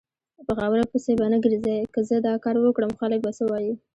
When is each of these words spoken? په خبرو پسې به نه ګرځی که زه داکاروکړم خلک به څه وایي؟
په 0.47 0.53
خبرو 0.59 0.89
پسې 0.91 1.11
به 1.19 1.25
نه 1.33 1.37
ګرځی 1.43 1.77
که 1.93 1.99
زه 2.09 2.15
داکاروکړم 2.27 2.91
خلک 2.99 3.19
به 3.25 3.31
څه 3.37 3.43
وایي؟ 3.49 3.73